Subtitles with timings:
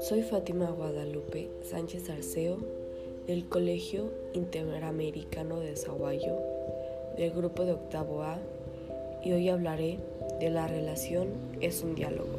[0.00, 2.58] Soy Fátima Guadalupe Sánchez Arceo
[3.26, 6.36] del Colegio Interamericano de Zaguayo
[7.16, 8.38] del grupo de octavo A
[9.24, 9.98] y hoy hablaré
[10.38, 11.30] de la relación
[11.60, 12.38] es un diálogo.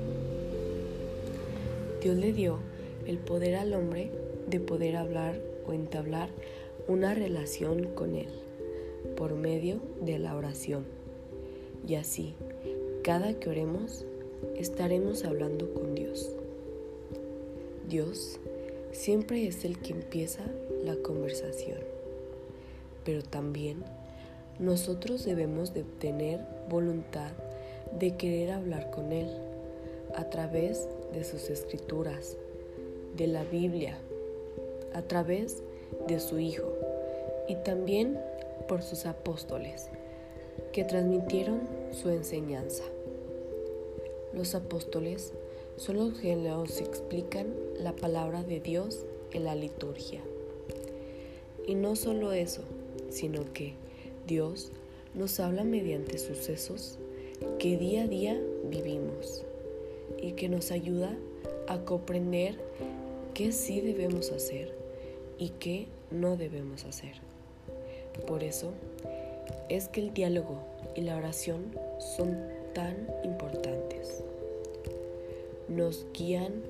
[2.02, 2.60] Dios le dio
[3.08, 4.10] el poder al hombre
[4.48, 5.38] de poder hablar
[5.68, 6.30] o entablar
[6.88, 8.30] una relación con Él
[9.18, 10.86] por medio de la oración.
[11.88, 12.36] Y así,
[13.10, 14.06] cada que oremos,
[14.56, 16.30] estaremos hablando con Dios.
[17.88, 18.40] Dios
[18.92, 20.44] siempre es el que empieza
[20.86, 21.80] la conversación,
[23.04, 23.84] pero también
[24.60, 27.32] nosotros debemos de tener voluntad
[28.00, 29.28] de querer hablar con Él
[30.14, 32.38] a través de sus escrituras,
[33.18, 33.98] de la Biblia,
[34.94, 35.64] a través
[36.08, 36.72] de su Hijo
[37.48, 38.20] y también
[38.68, 39.90] por sus apóstoles
[40.74, 42.84] que transmitieron su enseñanza.
[44.34, 45.34] Los apóstoles
[45.78, 47.48] son los que nos explican
[47.80, 50.22] la palabra de Dios en la liturgia.
[51.66, 52.64] Y no solo eso,
[53.10, 53.74] sino que
[54.28, 54.72] Dios
[55.14, 57.00] nos habla mediante sucesos
[57.58, 59.44] que día a día vivimos
[60.22, 61.16] y que nos ayuda
[61.68, 62.56] a comprender
[63.34, 64.76] qué sí debemos hacer
[65.38, 67.14] y qué no debemos hacer.
[68.28, 68.74] Por eso
[69.70, 70.60] es que el diálogo
[70.96, 71.74] y la oración
[72.18, 74.24] son tan importantes
[75.70, 76.64] nos guían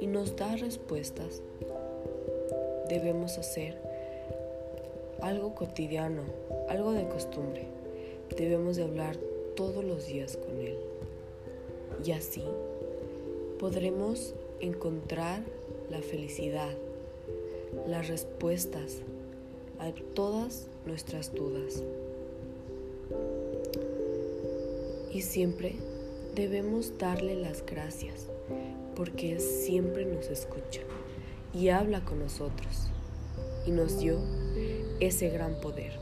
[0.00, 1.42] y nos da respuestas.
[2.88, 3.76] Debemos hacer
[5.20, 6.22] algo cotidiano,
[6.68, 7.66] algo de costumbre.
[8.36, 9.16] Debemos de hablar
[9.54, 10.78] todos los días con Él.
[12.04, 12.42] Y así
[13.58, 15.42] podremos encontrar
[15.90, 16.72] la felicidad,
[17.86, 19.02] las respuestas
[19.78, 21.82] a todas nuestras dudas.
[25.12, 25.76] Y siempre
[26.34, 28.28] debemos darle las gracias
[28.94, 30.80] porque siempre nos escucha
[31.52, 32.88] y habla con nosotros
[33.66, 34.18] y nos dio
[35.00, 35.98] ese gran poder.